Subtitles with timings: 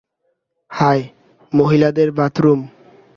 [0.71, 0.99] High,
[1.53, 2.59] মহিলাদের bathroom.